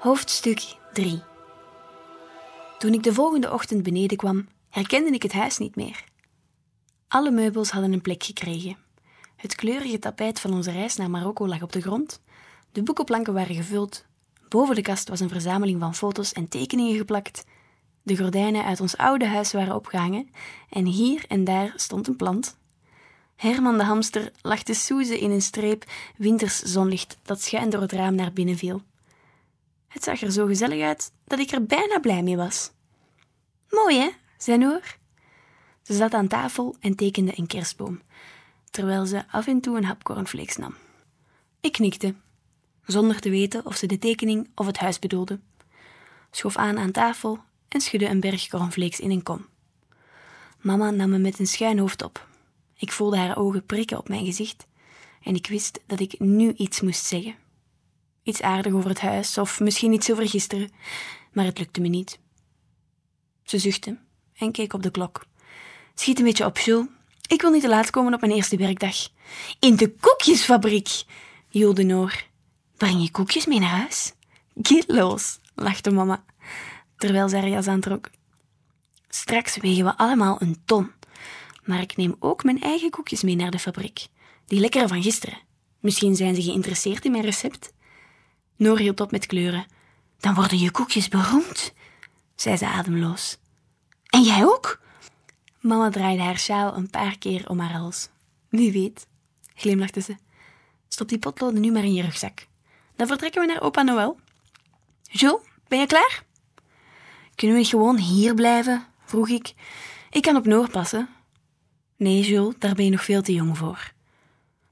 Hoofdstuk 0.00 0.76
3 0.92 1.22
Toen 2.78 2.92
ik 2.92 3.02
de 3.02 3.14
volgende 3.14 3.52
ochtend 3.52 3.82
beneden 3.82 4.16
kwam, 4.16 4.48
herkende 4.68 5.10
ik 5.10 5.22
het 5.22 5.32
huis 5.32 5.58
niet 5.58 5.76
meer. 5.76 6.04
Alle 7.08 7.30
meubels 7.30 7.70
hadden 7.70 7.92
een 7.92 8.00
plek 8.00 8.22
gekregen. 8.22 8.76
Het 9.36 9.54
kleurige 9.54 9.98
tapijt 9.98 10.40
van 10.40 10.52
onze 10.52 10.70
reis 10.70 10.96
naar 10.96 11.10
Marokko 11.10 11.48
lag 11.48 11.62
op 11.62 11.72
de 11.72 11.80
grond. 11.80 12.20
De 12.72 12.82
boekenplanken 12.82 13.34
waren 13.34 13.54
gevuld. 13.54 14.04
Boven 14.48 14.74
de 14.74 14.82
kast 14.82 15.08
was 15.08 15.20
een 15.20 15.28
verzameling 15.28 15.80
van 15.80 15.94
foto's 15.94 16.32
en 16.32 16.48
tekeningen 16.48 16.96
geplakt. 16.96 17.44
De 18.02 18.16
gordijnen 18.16 18.64
uit 18.64 18.80
ons 18.80 18.96
oude 18.96 19.26
huis 19.26 19.52
waren 19.52 19.74
opgehangen 19.74 20.30
en 20.70 20.84
hier 20.84 21.24
en 21.28 21.44
daar 21.44 21.72
stond 21.76 22.08
een 22.08 22.16
plant. 22.16 22.56
Herman 23.36 23.78
de 23.78 23.84
hamster 23.84 24.32
lag 24.42 24.62
te 24.62 24.74
soezen 24.74 25.18
in 25.18 25.30
een 25.30 25.42
streep 25.42 25.84
winters 26.16 26.58
zonlicht 26.58 27.18
dat 27.22 27.42
schuin 27.42 27.70
door 27.70 27.80
het 27.80 27.92
raam 27.92 28.14
naar 28.14 28.32
binnen 28.32 28.56
viel. 28.56 28.82
Het 29.90 30.04
zag 30.04 30.22
er 30.22 30.32
zo 30.32 30.46
gezellig 30.46 30.82
uit 30.82 31.12
dat 31.24 31.38
ik 31.38 31.50
er 31.50 31.64
bijna 31.64 31.98
blij 31.98 32.22
mee 32.22 32.36
was. 32.36 32.70
Mooi, 33.70 33.98
hè? 33.98 34.10
zei 34.38 34.58
Noor. 34.58 34.96
Ze 35.82 35.94
zat 35.94 36.14
aan 36.14 36.28
tafel 36.28 36.76
en 36.80 36.94
tekende 36.94 37.32
een 37.36 37.46
kerstboom, 37.46 38.00
terwijl 38.70 39.06
ze 39.06 39.28
af 39.28 39.46
en 39.46 39.60
toe 39.60 39.76
een 39.76 39.84
hap 39.84 40.24
nam. 40.58 40.74
Ik 41.60 41.72
knikte, 41.72 42.14
zonder 42.84 43.20
te 43.20 43.30
weten 43.30 43.66
of 43.66 43.76
ze 43.76 43.86
de 43.86 43.98
tekening 43.98 44.50
of 44.54 44.66
het 44.66 44.78
huis 44.78 44.98
bedoelde. 44.98 45.40
Schoof 46.30 46.56
aan 46.56 46.78
aan 46.78 46.90
tafel 46.90 47.38
en 47.68 47.80
schudde 47.80 48.08
een 48.08 48.20
berg 48.20 48.48
cornflakes 48.48 49.00
in 49.00 49.10
een 49.10 49.22
kom. 49.22 49.46
Mama 50.60 50.90
nam 50.90 51.10
me 51.10 51.18
met 51.18 51.38
een 51.38 51.46
schuin 51.46 51.78
hoofd 51.78 52.02
op. 52.02 52.28
Ik 52.76 52.92
voelde 52.92 53.16
haar 53.16 53.36
ogen 53.36 53.66
prikken 53.66 53.98
op 53.98 54.08
mijn 54.08 54.24
gezicht 54.24 54.66
en 55.22 55.34
ik 55.34 55.46
wist 55.46 55.80
dat 55.86 56.00
ik 56.00 56.18
nu 56.18 56.52
iets 56.52 56.80
moest 56.80 57.04
zeggen. 57.04 57.34
Iets 58.30 58.42
aardig 58.42 58.72
over 58.72 58.88
het 58.88 59.00
huis 59.00 59.38
of 59.38 59.60
misschien 59.60 59.92
iets 59.92 60.10
over 60.10 60.28
gisteren, 60.28 60.70
maar 61.32 61.44
het 61.44 61.58
lukte 61.58 61.80
me 61.80 61.88
niet. 61.88 62.18
Ze 63.42 63.58
zuchtte 63.58 63.98
en 64.36 64.52
keek 64.52 64.72
op 64.72 64.82
de 64.82 64.90
klok. 64.90 65.24
Schiet 65.94 66.18
een 66.18 66.24
beetje 66.24 66.44
op, 66.44 66.58
Jules. 66.58 66.86
Ik 67.26 67.40
wil 67.40 67.50
niet 67.50 67.62
te 67.62 67.68
laat 67.68 67.90
komen 67.90 68.14
op 68.14 68.20
mijn 68.20 68.32
eerste 68.32 68.56
werkdag. 68.56 68.96
In 69.60 69.76
de 69.76 69.94
koekjesfabriek, 70.00 70.88
joelde 71.48 71.82
Noor. 71.82 72.24
Breng 72.76 73.02
je 73.02 73.10
koekjes 73.10 73.46
mee 73.46 73.58
naar 73.58 73.78
huis? 73.78 74.12
Gilloos, 74.62 75.38
lachte 75.54 75.90
mama, 75.90 76.24
terwijl 76.96 77.28
zij 77.28 77.40
haar 77.40 77.48
jas 77.48 77.66
aantrok. 77.66 78.10
Straks 79.08 79.56
wegen 79.56 79.84
we 79.84 79.96
allemaal 79.96 80.36
een 80.40 80.62
ton. 80.64 80.90
Maar 81.64 81.80
ik 81.80 81.96
neem 81.96 82.16
ook 82.18 82.44
mijn 82.44 82.60
eigen 82.60 82.90
koekjes 82.90 83.22
mee 83.22 83.36
naar 83.36 83.50
de 83.50 83.58
fabriek. 83.58 84.06
Die 84.46 84.60
lekkere 84.60 84.88
van 84.88 85.02
gisteren. 85.02 85.38
Misschien 85.80 86.16
zijn 86.16 86.34
ze 86.34 86.42
geïnteresseerd 86.42 87.04
in 87.04 87.10
mijn 87.10 87.24
recept. 87.24 87.72
Noor 88.60 88.78
hield 88.78 89.00
op 89.00 89.10
met 89.10 89.26
kleuren. 89.26 89.66
Dan 90.18 90.34
worden 90.34 90.58
je 90.58 90.70
koekjes 90.70 91.08
beroemd, 91.08 91.72
zei 92.34 92.56
ze 92.56 92.66
ademloos. 92.66 93.38
En 94.06 94.22
jij 94.22 94.44
ook? 94.44 94.80
Mama 95.60 95.90
draaide 95.90 96.22
haar 96.22 96.38
sjaal 96.38 96.76
een 96.76 96.90
paar 96.90 97.18
keer 97.18 97.48
om 97.48 97.58
haar 97.58 97.72
hals. 97.72 98.08
Wie 98.48 98.72
weet, 98.72 99.06
glimlachte 99.54 100.00
ze. 100.00 100.16
Stop 100.88 101.08
die 101.08 101.18
potloden 101.18 101.60
nu 101.60 101.72
maar 101.72 101.84
in 101.84 101.94
je 101.94 102.02
rugzak. 102.02 102.46
Dan 102.96 103.06
vertrekken 103.06 103.40
we 103.40 103.52
naar 103.52 103.62
opa 103.62 103.82
Noël. 103.82 104.18
Jules, 105.02 105.40
ben 105.68 105.78
je 105.78 105.86
klaar? 105.86 106.24
Kunnen 107.34 107.56
we 107.56 107.64
gewoon 107.64 107.96
hier 107.96 108.34
blijven? 108.34 108.86
vroeg 109.04 109.28
ik. 109.28 109.54
Ik 110.10 110.22
kan 110.22 110.36
op 110.36 110.46
Noor 110.46 110.70
passen. 110.70 111.08
Nee, 111.96 112.20
Jules, 112.20 112.54
daar 112.58 112.74
ben 112.74 112.84
je 112.84 112.90
nog 112.90 113.04
veel 113.04 113.22
te 113.22 113.32
jong 113.32 113.58
voor. 113.58 113.92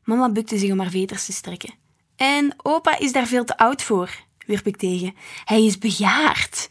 Mama 0.05 0.31
bukte 0.31 0.59
zich 0.59 0.73
om 0.73 0.79
haar 0.79 0.91
veters 0.91 1.25
te 1.25 1.33
strekken. 1.33 1.75
En 2.19 2.55
opa 2.63 2.99
is 2.99 3.13
daar 3.13 3.27
veel 3.27 3.45
te 3.45 3.57
oud 3.57 3.83
voor, 3.83 4.11
wierp 4.47 4.67
ik 4.67 4.77
tegen. 4.77 5.15
Hij 5.45 5.65
is 5.65 5.79
bejaard. 5.79 6.69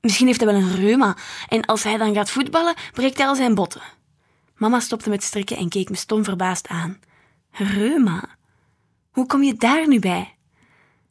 Misschien 0.00 0.26
heeft 0.26 0.40
hij 0.40 0.52
wel 0.52 0.62
een 0.62 0.76
reuma 0.76 1.16
en 1.48 1.64
als 1.64 1.82
hij 1.82 1.96
dan 1.96 2.14
gaat 2.14 2.30
voetballen, 2.30 2.74
breekt 2.92 3.18
hij 3.18 3.26
al 3.26 3.34
zijn 3.34 3.54
botten. 3.54 3.82
Mama 4.56 4.80
stopte 4.80 5.10
met 5.10 5.22
strikken 5.22 5.56
en 5.56 5.68
keek 5.68 5.90
me 5.90 5.96
stom 5.96 6.24
verbaasd 6.24 6.68
aan. 6.68 7.00
Reuma? 7.50 8.24
Hoe 9.10 9.26
kom 9.26 9.42
je 9.42 9.54
daar 9.54 9.88
nu 9.88 9.98
bij? 9.98 10.34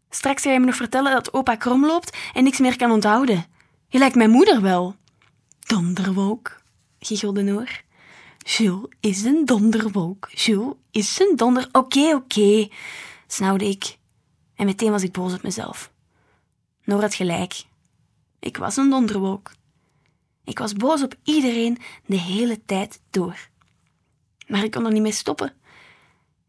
Straks 0.10 0.42
ga 0.42 0.52
je 0.52 0.60
me 0.60 0.66
nog 0.66 0.76
vertellen 0.76 1.12
dat 1.12 1.34
opa 1.34 1.56
krom 1.56 1.86
loopt 1.86 2.18
en 2.34 2.44
niks 2.44 2.60
meer 2.60 2.78
kan 2.78 2.92
onthouden. 2.92 3.46
Je 3.88 3.98
lijkt 3.98 4.16
mijn 4.16 4.30
moeder 4.30 4.62
wel. 4.62 4.96
Donderwolk, 5.60 6.62
giechelde 7.00 7.42
Noor. 7.42 7.82
Jules 8.38 8.88
is 9.00 9.24
een 9.24 9.46
donderwolk. 9.46 10.30
Jules 10.34 10.74
is 10.92 11.20
een 11.20 11.36
donder... 11.36 11.68
Oké, 11.72 12.16
oké, 12.16 12.68
snauwde 13.34 13.66
ik. 13.66 13.98
En 14.56 14.66
meteen 14.66 14.92
was 14.92 15.04
ik 15.04 15.12
boos 15.12 15.34
op 15.34 15.44
mezelf. 15.44 15.92
Noor 16.84 17.02
had 17.02 17.14
gelijk. 17.14 17.64
Ik 18.40 18.58
was 18.58 18.78
een 18.78 18.90
donderwolk. 18.90 19.52
Ik 20.44 20.60
was 20.60 20.74
boos 20.74 21.04
op 21.04 21.16
iedereen 21.24 21.78
de 22.06 22.18
hele 22.18 22.66
tijd 22.66 23.02
door. 23.10 23.50
Maar 24.48 24.64
ik 24.64 24.72
kon 24.72 24.86
er 24.86 24.92
niet 24.92 25.02
mee 25.02 25.12
stoppen. 25.12 25.54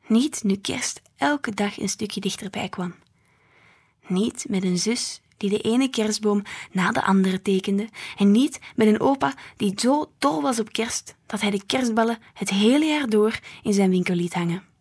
Niet 0.06 0.42
nu 0.42 0.56
kerst 0.56 1.02
elke 1.16 1.54
dag 1.54 1.78
een 1.78 1.88
stukje 1.88 2.20
dichterbij 2.20 2.68
kwam. 2.68 2.94
Niet 4.06 4.44
met 4.48 4.64
een 4.64 4.78
zus 4.78 5.20
die 5.36 5.50
de 5.50 5.60
ene 5.60 5.88
kerstboom 5.88 6.42
na 6.72 6.90
de 6.90 7.02
andere 7.02 7.42
tekende, 7.42 7.88
en 8.16 8.30
niet 8.30 8.60
met 8.76 8.86
een 8.86 9.00
opa 9.00 9.34
die 9.56 9.72
zo 9.76 10.12
dol 10.18 10.42
was 10.42 10.60
op 10.60 10.72
kerst 10.72 11.14
dat 11.26 11.40
hij 11.40 11.50
de 11.50 11.66
kerstballen 11.66 12.18
het 12.34 12.50
hele 12.50 12.84
jaar 12.84 13.08
door 13.08 13.38
in 13.62 13.72
zijn 13.72 13.90
winkel 13.90 14.14
liet 14.14 14.34
hangen. 14.34 14.71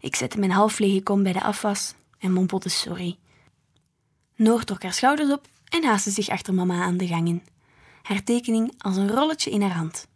Ik 0.00 0.16
zette 0.16 0.38
mijn 0.38 0.50
half 0.50 0.78
lege 0.78 1.02
kom 1.02 1.22
bij 1.22 1.32
de 1.32 1.42
afwas 1.42 1.94
en 2.18 2.32
mompelde 2.32 2.68
sorry. 2.68 3.18
Noor 4.36 4.64
trok 4.64 4.82
haar 4.82 4.92
schouders 4.92 5.32
op 5.32 5.48
en 5.68 5.84
haastte 5.84 6.10
zich 6.10 6.28
achter 6.28 6.54
mama 6.54 6.82
aan 6.82 6.96
de 6.96 7.06
gang 7.06 7.28
in. 7.28 7.42
Haar 8.02 8.22
tekening 8.22 8.74
als 8.78 8.96
een 8.96 9.10
rolletje 9.10 9.50
in 9.50 9.62
haar 9.62 9.76
hand. 9.76 10.08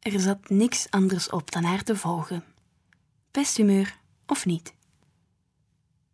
Er 0.00 0.20
zat 0.20 0.48
niks 0.48 0.86
anders 0.90 1.30
op 1.30 1.50
dan 1.50 1.64
haar 1.64 1.82
te 1.82 1.96
volgen. 1.96 2.44
Pesthumeur 3.30 3.96
of 4.26 4.46
niet. 4.46 4.74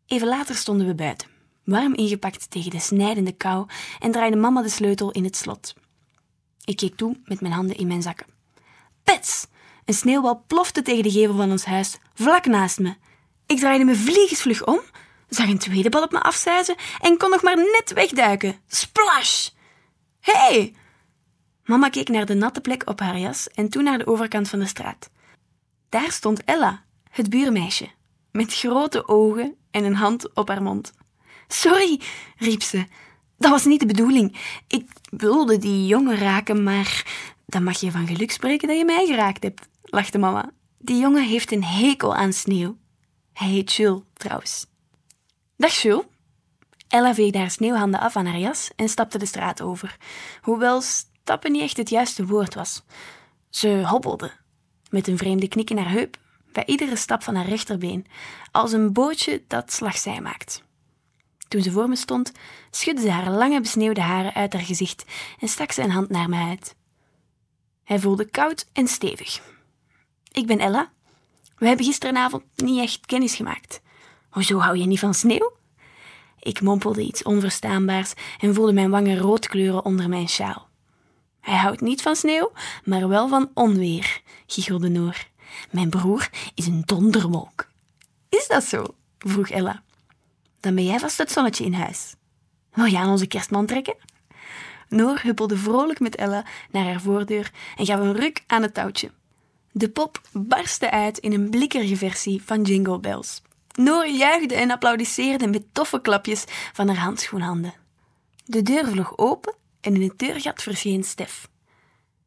Even 0.06 0.28
later 0.28 0.54
stonden 0.54 0.86
we 0.86 0.94
buiten, 0.94 1.28
warm 1.64 1.94
ingepakt 1.94 2.50
tegen 2.50 2.70
de 2.70 2.80
snijdende 2.80 3.32
kou, 3.32 3.66
en 3.98 4.10
draaide 4.10 4.36
mama 4.36 4.62
de 4.62 4.68
sleutel 4.68 5.10
in 5.10 5.24
het 5.24 5.36
slot. 5.36 5.74
Ik 6.64 6.76
keek 6.76 6.96
toe 6.96 7.16
met 7.24 7.40
mijn 7.40 7.52
handen 7.52 7.76
in 7.76 7.86
mijn 7.86 8.02
zakken. 8.02 8.26
Pets! 9.02 9.46
Een 9.86 9.94
sneeuwbal 9.94 10.44
plofte 10.46 10.82
tegen 10.82 11.02
de 11.02 11.10
gevel 11.10 11.36
van 11.36 11.50
ons 11.50 11.64
huis, 11.64 11.98
vlak 12.14 12.46
naast 12.46 12.78
me. 12.78 12.94
Ik 13.46 13.58
draaide 13.58 13.84
me 13.84 13.96
vliegensvlug 13.96 14.64
om, 14.64 14.80
zag 15.28 15.48
een 15.48 15.58
tweede 15.58 15.88
bal 15.88 16.02
op 16.02 16.12
me 16.12 16.22
afzuizen 16.22 16.74
en 17.00 17.16
kon 17.16 17.30
nog 17.30 17.42
maar 17.42 17.56
net 17.56 17.92
wegduiken. 17.94 18.60
Splash! 18.66 19.48
hey! 20.20 20.74
Mama 21.64 21.88
keek 21.88 22.08
naar 22.08 22.26
de 22.26 22.34
natte 22.34 22.60
plek 22.60 22.82
op 22.88 23.00
haar 23.00 23.18
jas 23.18 23.48
en 23.48 23.68
toen 23.68 23.84
naar 23.84 23.98
de 23.98 24.06
overkant 24.06 24.48
van 24.48 24.58
de 24.58 24.66
straat. 24.66 25.10
Daar 25.88 26.12
stond 26.12 26.44
Ella, 26.44 26.84
het 27.10 27.30
buurmeisje, 27.30 27.88
met 28.32 28.54
grote 28.54 29.08
ogen 29.08 29.54
en 29.70 29.84
een 29.84 29.94
hand 29.94 30.34
op 30.34 30.48
haar 30.48 30.62
mond. 30.62 30.92
Sorry, 31.48 32.00
riep 32.36 32.62
ze. 32.62 32.86
Dat 33.38 33.50
was 33.50 33.64
niet 33.64 33.80
de 33.80 33.86
bedoeling. 33.86 34.36
Ik 34.68 34.90
wilde 35.10 35.58
die 35.58 35.86
jongen 35.86 36.16
raken, 36.16 36.62
maar 36.62 37.04
dan 37.46 37.62
mag 37.62 37.80
je 37.80 37.90
van 37.90 38.06
geluk 38.06 38.30
spreken 38.30 38.68
dat 38.68 38.76
je 38.76 38.84
mij 38.84 39.06
geraakt 39.06 39.42
hebt, 39.42 39.68
lachte 39.86 40.18
mama. 40.18 40.50
Die 40.78 41.00
jongen 41.00 41.24
heeft 41.24 41.52
een 41.52 41.64
hekel 41.64 42.14
aan 42.14 42.32
sneeuw. 42.32 42.76
Hij 43.32 43.48
heet 43.48 43.72
Jules, 43.72 44.02
trouwens. 44.12 44.66
Dag, 45.56 45.74
Jules. 45.82 46.04
Ella 46.88 47.14
veegde 47.14 47.38
haar 47.38 47.50
sneeuwhanden 47.50 48.00
af 48.00 48.16
aan 48.16 48.26
haar 48.26 48.38
jas 48.38 48.70
en 48.76 48.88
stapte 48.88 49.18
de 49.18 49.26
straat 49.26 49.60
over, 49.60 49.96
hoewel 50.40 50.80
stappen 50.80 51.52
niet 51.52 51.62
echt 51.62 51.76
het 51.76 51.88
juiste 51.88 52.26
woord 52.26 52.54
was. 52.54 52.82
Ze 53.50 53.86
hobbelde, 53.86 54.32
met 54.90 55.08
een 55.08 55.18
vreemde 55.18 55.48
knik 55.48 55.70
in 55.70 55.78
haar 55.78 55.90
heup, 55.90 56.16
bij 56.52 56.64
iedere 56.66 56.96
stap 56.96 57.22
van 57.22 57.34
haar 57.34 57.48
rechterbeen, 57.48 58.06
als 58.52 58.72
een 58.72 58.92
bootje 58.92 59.44
dat 59.46 59.72
slagzij 59.72 60.20
maakt. 60.20 60.62
Toen 61.48 61.62
ze 61.62 61.70
voor 61.70 61.88
me 61.88 61.96
stond, 61.96 62.32
schudde 62.70 63.02
ze 63.02 63.10
haar 63.10 63.30
lange 63.30 63.60
besneeuwde 63.60 64.00
haren 64.00 64.34
uit 64.34 64.52
haar 64.52 64.62
gezicht 64.62 65.04
en 65.40 65.48
stak 65.48 65.76
een 65.76 65.90
hand 65.90 66.08
naar 66.08 66.28
me 66.28 66.44
uit. 66.48 66.76
Hij 67.84 67.98
voelde 67.98 68.30
koud 68.30 68.66
en 68.72 68.88
stevig. 68.88 69.40
Ik 70.36 70.46
ben 70.46 70.58
Ella. 70.58 70.90
We 71.58 71.66
hebben 71.66 71.86
gisteravond 71.86 72.42
niet 72.56 72.80
echt 72.80 73.06
kennis 73.06 73.34
gemaakt. 73.34 73.80
Hoezo 74.30 74.58
hou 74.58 74.76
je 74.76 74.86
niet 74.86 74.98
van 74.98 75.14
sneeuw? 75.14 75.52
Ik 76.40 76.60
mompelde 76.60 77.02
iets 77.02 77.22
onverstaanbaars 77.22 78.12
en 78.40 78.54
voelde 78.54 78.72
mijn 78.72 78.90
wangen 78.90 79.18
rood 79.18 79.46
kleuren 79.46 79.84
onder 79.84 80.08
mijn 80.08 80.28
sjaal. 80.28 80.68
Hij 81.40 81.56
houdt 81.56 81.80
niet 81.80 82.02
van 82.02 82.16
sneeuw, 82.16 82.52
maar 82.84 83.08
wel 83.08 83.28
van 83.28 83.50
onweer, 83.54 84.20
giechelde 84.46 84.88
Noor. 84.88 85.26
Mijn 85.70 85.90
broer 85.90 86.28
is 86.54 86.66
een 86.66 86.82
donderwolk. 86.84 87.68
Is 88.28 88.46
dat 88.46 88.64
zo? 88.64 88.84
vroeg 89.18 89.48
Ella. 89.48 89.82
Dan 90.60 90.74
ben 90.74 90.84
jij 90.84 90.98
vast 90.98 91.18
het 91.18 91.32
zonnetje 91.32 91.64
in 91.64 91.74
huis. 91.74 92.14
Wil 92.72 92.84
je 92.84 92.98
aan 92.98 93.10
onze 93.10 93.26
kerstman 93.26 93.66
trekken? 93.66 93.96
Noor 94.88 95.20
huppelde 95.22 95.56
vrolijk 95.56 96.00
met 96.00 96.16
Ella 96.16 96.44
naar 96.70 96.84
haar 96.84 97.00
voordeur 97.00 97.52
en 97.76 97.86
gaf 97.86 98.00
een 98.00 98.16
ruk 98.16 98.42
aan 98.46 98.62
het 98.62 98.74
touwtje. 98.74 99.10
De 99.78 99.90
pop 99.90 100.20
barstte 100.32 100.90
uit 100.90 101.18
in 101.18 101.32
een 101.32 101.50
blikkerige 101.50 101.96
versie 101.96 102.42
van 102.44 102.62
Jingle 102.62 102.98
Bells. 102.98 103.42
Noor 103.74 104.06
juichte 104.06 104.54
en 104.54 104.70
applaudisseerde 104.70 105.46
met 105.48 105.64
toffe 105.72 106.00
klapjes 106.00 106.44
van 106.72 106.88
haar 106.88 106.96
handschoenhanden. 106.96 107.74
De 108.44 108.62
deur 108.62 108.86
vloog 108.86 109.18
open 109.18 109.54
en 109.80 109.94
in 109.94 110.02
het 110.02 110.18
deurgat 110.18 110.62
verscheen 110.62 111.04
Stef. 111.04 111.48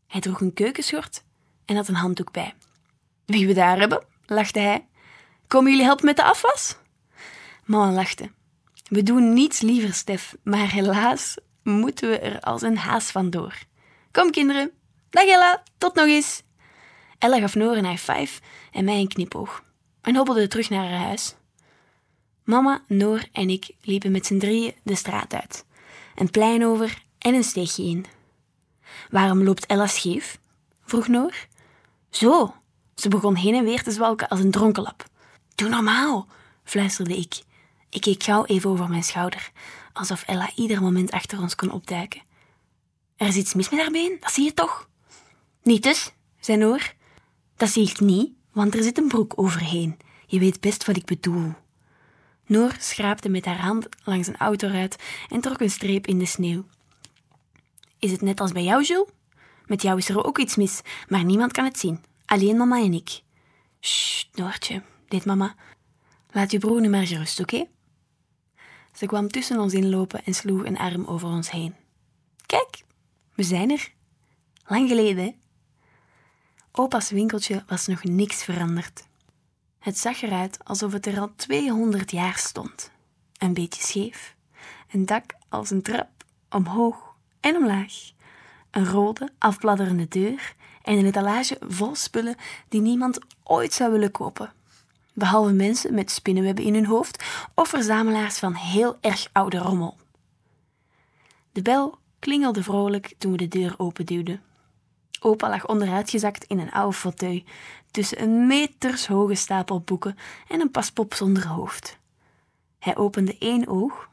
Hij 0.08 0.22
droeg 0.22 0.42
een 0.42 0.54
keukenschort 0.54 1.24
en 1.66 1.76
had 1.76 1.88
een 1.88 1.96
handdoek 1.96 2.32
bij. 2.32 2.54
Wie 3.26 3.48
we 3.48 3.54
daar 3.54 3.80
hebben, 3.80 4.06
lachte 4.26 4.60
hij. 4.60 4.88
Komen 5.48 5.72
jullie 5.72 5.86
helpen 5.86 6.06
met 6.06 6.16
de 6.16 6.24
afwas? 6.24 6.78
Mama 7.66 7.92
lachte. 7.92 8.32
We 8.88 9.04
doen 9.04 9.34
niets 9.34 9.62
liever, 9.62 9.94
Stef, 9.94 10.36
maar 10.44 10.72
helaas 10.72 11.38
moeten 11.64 12.10
we 12.10 12.20
er 12.20 12.40
als 12.40 12.62
een 12.62 12.78
haas 12.78 13.12
van 13.12 13.30
door. 13.30 13.54
Kom, 14.12 14.32
kinderen. 14.32 14.72
Dag 15.10 15.26
Ella, 15.26 15.64
tot 15.78 15.96
nog 15.96 16.06
eens. 16.06 16.48
Ella 17.20 17.40
gaf 17.40 17.56
Noor 17.56 17.78
een 17.78 17.86
high 17.86 18.12
five 18.12 18.42
en 18.72 18.86
mij 18.86 19.00
een 19.00 19.08
knipoog 19.08 19.64
en 20.02 20.16
hobbelde 20.16 20.48
terug 20.48 20.70
naar 20.70 20.90
haar 20.90 21.00
huis. 21.00 21.36
Mama, 22.44 22.84
Noor 22.88 23.24
en 23.32 23.50
ik 23.50 23.72
liepen 23.82 24.12
met 24.12 24.26
z'n 24.26 24.38
drieën 24.38 24.76
de 24.84 24.96
straat 24.96 25.34
uit, 25.34 25.66
een 26.16 26.32
plein 26.32 26.66
over 26.66 27.04
en 27.18 27.34
een 27.34 27.44
steegje 27.44 27.84
in. 27.84 28.06
Waarom 29.10 29.44
loopt 29.44 29.66
Ella 29.66 29.88
scheef? 29.88 30.40
vroeg 30.86 31.08
Noor. 31.08 31.48
Zo, 32.10 32.56
ze 32.96 33.10
begon 33.10 33.36
heen 33.36 33.56
en 33.56 33.64
weer 33.64 33.84
te 33.84 33.92
zwalken 33.92 34.28
als 34.28 34.40
een 34.40 34.52
dronkenlap. 34.52 35.06
Doe 35.56 35.70
normaal, 35.70 36.28
fluisterde 36.64 37.18
ik. 37.18 37.44
Ik 37.90 38.02
keek 38.02 38.24
gauw 38.24 38.46
even 38.46 38.70
over 38.70 38.90
mijn 38.90 39.04
schouder, 39.04 39.52
alsof 39.94 40.24
Ella 40.24 40.50
ieder 40.56 40.82
moment 40.82 41.12
achter 41.12 41.42
ons 41.42 41.56
kon 41.56 41.72
opduiken. 41.72 42.22
Er 43.16 43.28
is 43.28 43.36
iets 43.36 43.54
mis 43.54 43.70
met 43.70 43.80
haar 43.80 43.92
been, 43.92 44.18
dat 44.20 44.32
zie 44.32 44.44
je 44.44 44.54
toch? 44.54 44.90
Niet 45.64 45.84
dus, 45.84 46.12
zei 46.40 46.58
Noor. 46.58 46.98
Dat 47.60 47.70
zie 47.70 47.90
ik 47.90 48.00
niet, 48.00 48.32
want 48.52 48.76
er 48.76 48.84
zit 48.84 48.98
een 48.98 49.08
broek 49.08 49.34
overheen. 49.36 49.98
Je 50.28 50.40
weet 50.40 50.60
best 50.60 50.86
wat 50.86 50.96
ik 50.96 51.06
bedoel. 51.06 51.54
Noor 52.46 52.76
schraapte 52.80 53.30
met 53.30 53.46
haar 53.46 53.60
hand 53.60 53.88
langs 54.04 54.28
een 54.28 54.38
autoruit 54.38 54.96
en 55.30 55.42
trok 55.42 55.60
een 55.60 55.70
streep 55.70 56.08
in 56.08 56.20
de 56.20 56.26
sneeuw. 56.26 56.66
Is 58.00 58.12
het 58.12 58.22
net 58.22 58.40
als 58.40 58.52
bij 58.52 58.64
jou, 58.64 58.84
Jules? 58.84 59.10
Met 59.66 59.82
jou 59.82 59.98
is 59.98 60.10
er 60.10 60.26
ook 60.26 60.38
iets 60.38 60.56
mis, 60.56 60.82
maar 61.08 61.24
niemand 61.24 61.52
kan 61.52 61.66
het 61.66 61.80
zien. 61.80 62.04
Alleen 62.26 62.58
mama 62.58 62.78
en 62.78 62.94
ik. 62.94 63.22
Sst, 63.80 64.28
Noortje, 64.34 64.84
deed 65.08 65.26
mama. 65.26 65.56
Laat 66.32 66.52
je 66.52 66.60
broer 66.60 66.82
nu 66.82 66.90
maar 66.90 67.08
gerust, 67.08 67.40
oké? 67.40 67.66
Ze 68.94 69.06
kwam 69.06 69.28
tussen 69.28 69.60
ons 69.60 69.74
inlopen 69.74 70.24
en 70.24 70.34
sloeg 70.34 70.66
een 70.66 70.78
arm 70.78 71.06
over 71.06 71.28
ons 71.28 71.52
heen. 71.52 71.76
Kijk, 72.46 72.84
we 73.36 73.44
zijn 73.44 73.72
er. 73.72 73.92
Lang 74.66 74.88
geleden, 74.88 75.24
hè? 75.24 75.32
Opa's 76.72 77.10
winkeltje 77.10 77.64
was 77.68 77.88
nog 77.88 78.04
niks 78.04 78.44
veranderd. 78.44 79.08
Het 79.80 79.98
zag 79.98 80.22
eruit 80.22 80.58
alsof 80.64 80.94
het 80.94 81.06
er 81.06 81.20
al 81.20 81.32
200 81.36 82.12
jaar 82.12 82.38
stond. 82.38 82.92
Een 83.38 83.54
beetje 83.54 83.84
scheef, 83.84 84.36
een 84.92 85.06
dak 85.06 85.36
als 85.50 85.70
een 85.70 85.82
trap, 85.82 86.10
omhoog 86.50 87.16
en 87.40 87.56
omlaag. 87.56 87.94
Een 88.72 88.86
rode, 88.86 89.30
afbladderende 89.38 90.08
deur 90.08 90.56
en 90.82 90.98
een 90.98 91.06
etalage 91.06 91.58
vol 91.68 91.96
spullen 91.96 92.36
die 92.68 92.82
niemand 92.82 93.20
ooit 93.44 93.74
zou 93.74 93.92
willen 93.92 94.12
kopen. 94.12 94.54
Behalve 95.14 95.52
mensen 95.52 95.94
met 95.94 96.12
spinnenwebben 96.12 96.66
in 96.66 96.74
hun 96.74 96.86
hoofd 96.86 97.24
of 97.54 97.70
verzamelaars 97.70 98.40
van 98.40 98.54
heel 98.54 98.98
erg 99.02 99.30
oude 99.32 99.58
rommel. 99.58 99.98
De 101.52 101.62
bel 101.62 101.98
klingelde 102.20 102.64
vrolijk 102.64 103.14
toen 103.18 103.32
we 103.32 103.38
de 103.38 103.48
deur 103.48 103.74
openduwden. 103.78 104.42
Opa 105.20 105.50
lag 105.50 105.68
onderuitgezakt 105.68 106.44
in 106.44 106.60
een 106.60 106.72
oude 106.72 106.96
fauteuil, 106.96 107.44
tussen 107.92 108.22
een 108.22 108.48
metershoge 108.48 109.36
stapel 109.36 109.82
boeken 109.82 110.18
en 110.48 110.62
een 110.62 110.72
paspop 110.72 111.14
zonder 111.14 111.48
hoofd. 111.48 111.98
Hij 112.80 112.98
opende 112.98 113.36
één 113.40 113.68
oog, 113.68 114.10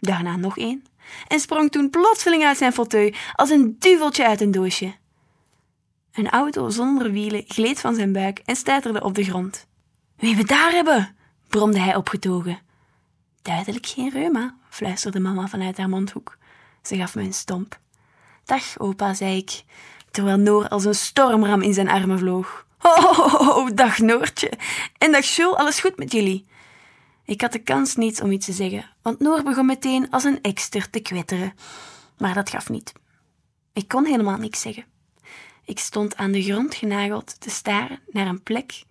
daarna 0.00 0.36
nog 0.36 0.58
één, 0.58 0.84
en 1.28 1.40
sprong 1.40 1.70
toen 1.70 1.90
plotseling 1.90 2.44
uit 2.44 2.56
zijn 2.56 2.72
fauteuil 2.72 3.14
als 3.34 3.50
een 3.50 3.76
duveltje 3.78 4.26
uit 4.26 4.40
een 4.40 4.50
doosje. 4.50 4.94
Een 6.12 6.30
auto 6.30 6.70
zonder 6.70 7.12
wielen 7.12 7.44
gleed 7.46 7.80
van 7.80 7.94
zijn 7.94 8.12
buik 8.12 8.38
en 8.38 8.56
stuiterde 8.56 9.02
op 9.02 9.14
de 9.14 9.24
grond. 9.24 9.66
Wie 10.16 10.36
we 10.36 10.44
daar 10.44 10.70
hebben, 10.70 11.16
bromde 11.48 11.78
hij 11.78 11.96
opgetogen. 11.96 12.58
Duidelijk 13.42 13.86
geen 13.86 14.10
reuma, 14.10 14.56
fluisterde 14.68 15.20
mama 15.20 15.48
vanuit 15.48 15.76
haar 15.76 15.88
mondhoek. 15.88 16.38
Ze 16.82 16.96
gaf 16.96 17.14
me 17.14 17.22
een 17.22 17.34
stomp. 17.34 17.80
Dag, 18.44 18.78
opa, 18.78 19.14
zei 19.14 19.36
ik, 19.36 19.64
terwijl 20.12 20.36
Noor 20.36 20.68
als 20.68 20.84
een 20.84 20.94
stormram 20.94 21.62
in 21.62 21.74
zijn 21.74 21.88
armen 21.88 22.18
vloog. 22.18 22.66
Oh, 22.82 23.68
dag 23.74 23.98
Noortje. 23.98 24.52
En 24.98 25.12
dag 25.12 25.24
Jules, 25.24 25.56
alles 25.56 25.80
goed 25.80 25.96
met 25.96 26.12
jullie? 26.12 26.46
Ik 27.24 27.40
had 27.40 27.52
de 27.52 27.58
kans 27.58 27.96
niet 27.96 28.22
om 28.22 28.30
iets 28.30 28.46
te 28.46 28.52
zeggen, 28.52 28.90
want 29.02 29.18
Noor 29.20 29.42
begon 29.42 29.66
meteen 29.66 30.10
als 30.10 30.24
een 30.24 30.42
ekster 30.42 30.90
te 30.90 31.00
kwetteren. 31.00 31.54
Maar 32.18 32.34
dat 32.34 32.50
gaf 32.50 32.68
niet. 32.68 32.92
Ik 33.72 33.88
kon 33.88 34.04
helemaal 34.04 34.38
niks 34.38 34.60
zeggen. 34.60 34.84
Ik 35.64 35.78
stond 35.78 36.16
aan 36.16 36.32
de 36.32 36.42
grond 36.42 36.74
genageld 36.74 37.40
te 37.40 37.50
staren 37.50 38.00
naar 38.10 38.26
een 38.26 38.42
plek 38.42 38.82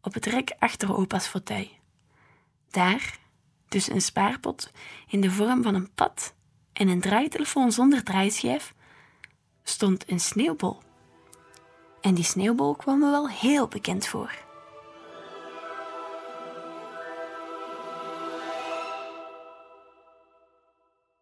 op 0.00 0.14
het 0.14 0.26
rek 0.26 0.54
achter 0.58 0.96
opa's 0.96 1.26
fauteuil. 1.26 1.68
Daar, 2.70 3.18
tussen 3.68 3.94
een 3.94 4.02
spaarpot 4.02 4.70
in 5.08 5.20
de 5.20 5.30
vorm 5.30 5.62
van 5.62 5.74
een 5.74 5.94
pad 5.94 6.34
en 6.72 6.88
een 6.88 7.00
draaitelefoon 7.00 7.72
zonder 7.72 8.02
draaischijf, 8.02 8.74
stond 9.64 10.10
een 10.10 10.20
sneeuwbol. 10.20 10.78
En 12.00 12.14
die 12.14 12.24
sneeuwbol 12.24 12.74
kwam 12.74 12.98
me 12.98 13.10
wel 13.10 13.28
heel 13.28 13.68
bekend 13.68 14.06
voor. 14.06 14.34